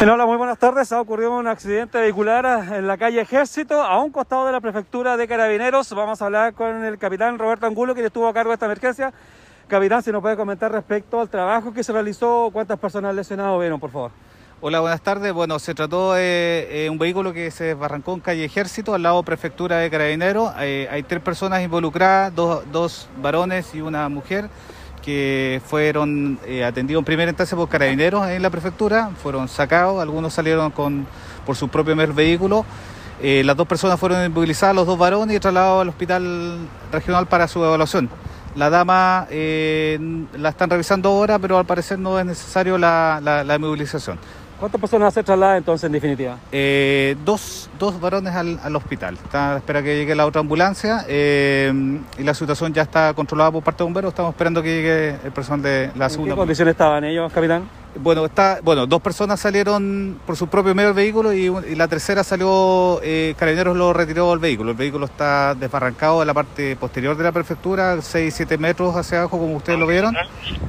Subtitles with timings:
[0.00, 0.92] hola, muy buenas tardes.
[0.92, 5.16] Ha ocurrido un accidente vehicular en la calle Ejército, a un costado de la prefectura
[5.16, 5.92] de Carabineros.
[5.92, 9.12] Vamos a hablar con el capitán Roberto Angulo, quien estuvo a cargo de esta emergencia.
[9.66, 13.80] Capitán, si nos puede comentar respecto al trabajo que se realizó, cuántas personas lesionadas vieron,
[13.80, 14.12] por favor.
[14.60, 15.32] Hola, buenas tardes.
[15.32, 19.22] Bueno, se trató de eh, un vehículo que se desbarrancó en calle Ejército, al lado
[19.24, 20.52] prefectura de Carabineros.
[20.60, 24.48] Eh, hay tres personas involucradas, dos, dos varones y una mujer
[25.00, 30.32] que fueron eh, atendidos en primera instancia por carabineros en la prefectura, fueron sacados, algunos
[30.32, 31.06] salieron con,
[31.46, 32.64] por su propio vehículo.
[33.20, 36.58] Eh, las dos personas fueron inmovilizadas, los dos varones, y trasladados al hospital
[36.92, 38.08] regional para su evaluación.
[38.54, 39.98] La dama eh,
[40.36, 44.18] la están revisando ahora, pero al parecer no es necesario la, la, la inmovilización.
[44.58, 46.36] ¿Cuántas personas se trasladan entonces en definitiva?
[46.50, 49.14] Eh, dos, dos varones al, al, hospital.
[49.14, 51.72] Está, espera que llegue la otra ambulancia eh,
[52.18, 54.10] y la situación ya está controlada por parte de bomberos.
[54.10, 56.32] Estamos esperando que llegue el personal de la segunda.
[56.32, 57.68] ¿En qué condiciones estaban ellos, capitán?
[57.96, 62.22] Bueno, está, bueno, dos personas salieron por su propio medio del vehículo y, la tercera
[62.22, 64.72] salió, eh, Carabineros lo retiró del vehículo.
[64.72, 69.38] El vehículo está desbarrancado en la parte posterior de la prefectura, 6-7 metros hacia abajo,
[69.38, 70.14] como ustedes lo vieron,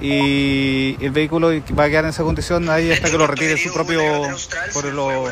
[0.00, 3.72] y el vehículo va a quedar en esa condición ahí hasta que lo retire su
[3.72, 4.02] propio...
[4.72, 5.24] Por lo,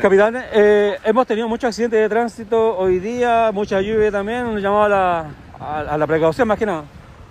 [0.00, 4.84] Capitán, eh, hemos tenido muchos accidentes de tránsito hoy día, mucha lluvia también, un llamado
[4.84, 5.26] a la,
[5.60, 6.84] a, a la precaución más que nada.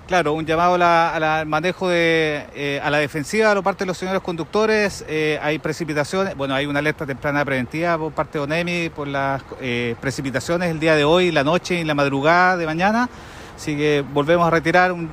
[0.08, 4.22] Claro, un llamado al manejo de, eh, a la defensiva por parte de los señores
[4.22, 5.04] conductores.
[5.08, 9.42] Eh, hay precipitaciones, bueno, hay una alerta temprana preventiva por parte de ONEMI por las
[9.60, 13.10] eh, precipitaciones el día de hoy, la noche y la madrugada de mañana.
[13.56, 15.10] Así que volvemos a retirar un,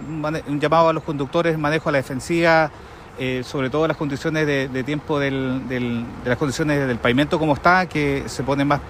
[0.47, 2.71] un llamado a los conductores, manejo a la defensiva,
[3.45, 7.55] sobre todo las condiciones de, de tiempo del, del, de las condiciones del pavimento como
[7.55, 8.81] está, que se pone más,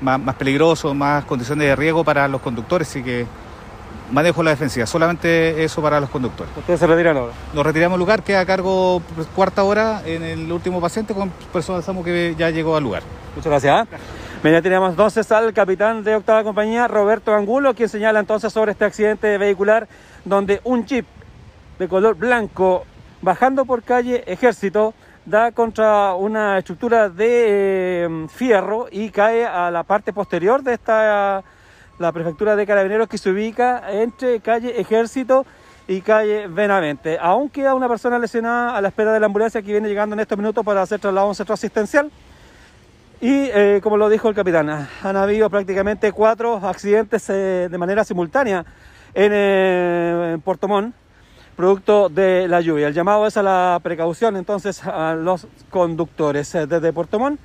[0.00, 2.88] más, más peligroso, más condiciones de riesgo para los conductores.
[2.88, 3.26] Así que
[4.10, 6.52] manejo la defensiva, solamente eso para los conductores.
[6.56, 7.32] ¿Ustedes se retiran ahora?
[7.54, 9.02] Nos retiramos al lugar, queda a cargo
[9.34, 13.02] cuarta hora en el último paciente con personas que ya llegó al lugar.
[13.34, 13.88] Muchas gracias.
[14.44, 18.84] Ya tenemos entonces al capitán de octava compañía, Roberto Angulo, quien señala entonces sobre este
[18.84, 19.86] accidente vehicular
[20.24, 21.06] donde un jeep
[21.78, 22.84] de color blanco
[23.22, 29.84] bajando por calle Ejército da contra una estructura de eh, fierro y cae a la
[29.84, 31.44] parte posterior de esta
[32.02, 35.46] la prefectura de Carabineros que se ubica entre calle Ejército
[35.86, 37.16] y calle Benavente.
[37.20, 40.20] Aún queda una persona lesionada a la espera de la ambulancia que viene llegando en
[40.20, 42.10] estos minutos para hacer traslado a un centro asistencial.
[43.20, 48.02] Y eh, como lo dijo el capitán, han habido prácticamente cuatro accidentes eh, de manera
[48.02, 48.66] simultánea
[49.14, 50.92] en, eh, en Puerto Montt,
[51.56, 52.88] producto de la lluvia.
[52.88, 57.38] El llamado es a la precaución entonces a los conductores eh, desde Puerto Montt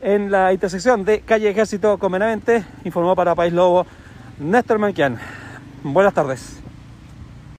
[0.00, 3.86] en la intersección de calle Ejército con Benavente, informó para País Lobo
[4.38, 5.18] Néstor Manquian.
[5.82, 6.60] Buenas tardes.